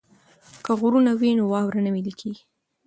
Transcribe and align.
که 0.65 0.71
غرونه 0.79 1.11
وي 1.19 1.31
نو 1.39 1.43
واوره 1.53 1.79
نه 1.85 1.91
ویلی 1.93 2.13
کیږي. 2.19 2.43